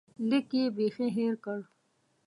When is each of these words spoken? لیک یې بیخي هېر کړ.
لیک 0.29 0.49
یې 0.57 0.65
بیخي 0.75 1.07
هېر 1.17 1.33
کړ. 1.43 1.59